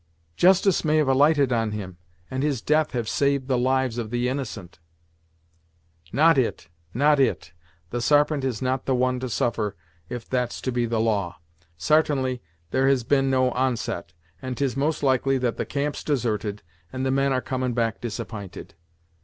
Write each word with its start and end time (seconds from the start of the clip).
"Justice 0.35 0.83
may 0.83 0.97
have 0.97 1.07
alighted 1.07 1.53
on 1.53 1.73
him, 1.73 1.97
and 2.31 2.41
his 2.41 2.59
death 2.63 2.93
have 2.93 3.07
saved 3.07 3.47
the 3.47 3.55
lives 3.55 3.99
of 3.99 4.09
the 4.09 4.27
innocent." 4.27 4.79
"Not 6.11 6.39
it 6.39 6.69
not 6.91 7.19
it 7.19 7.53
the 7.91 8.01
Sarpent 8.01 8.43
is 8.43 8.63
not 8.63 8.87
the 8.87 8.95
one 8.95 9.19
to 9.19 9.29
suffer 9.29 9.75
if 10.09 10.27
that's 10.27 10.59
to 10.61 10.71
be 10.71 10.87
the 10.87 10.99
law. 10.99 11.37
Sartainly 11.77 12.41
there 12.71 12.87
has 12.87 13.03
been 13.03 13.29
no 13.29 13.51
onset, 13.51 14.13
and 14.41 14.57
'tis 14.57 14.75
most 14.75 15.03
likely 15.03 15.37
that 15.37 15.57
the 15.57 15.67
camp's 15.67 16.03
deserted, 16.03 16.63
and 16.91 17.05
the 17.05 17.11
men 17.11 17.31
are 17.31 17.39
comin' 17.39 17.73
back 17.73 18.01
disapp'inted. 18.01 18.71